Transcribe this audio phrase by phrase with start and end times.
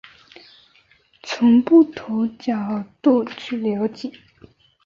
[1.21, 4.11] 从不同角度去了解